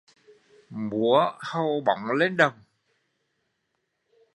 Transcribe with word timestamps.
Múa 0.89 1.31
hầu 1.39 1.81
bóng 1.85 2.11
lên 2.11 2.37
đồng 2.37 2.53